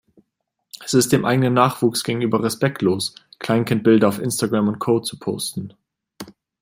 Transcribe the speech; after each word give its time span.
Es 0.83 0.95
ist 0.95 1.11
dem 1.11 1.25
eigenen 1.25 1.53
Nachwuchs 1.53 2.03
gegenüber 2.03 2.41
respektlos, 2.43 3.13
Kleinkindbilder 3.37 4.07
auf 4.07 4.17
Instagram 4.17 4.67
und 4.69 4.79
Co. 4.79 4.99
zu 4.99 5.19
posten. 5.19 5.75